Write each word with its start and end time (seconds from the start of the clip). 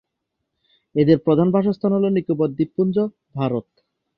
এদের 0.95 1.17
প্রদান 1.25 1.47
বাসস্থান 1.51 1.91
হল 1.93 2.05
নিকোবর 2.09 2.49
দ্বীপপুঞ্জ, 2.51 2.95
ভারত। 3.35 3.67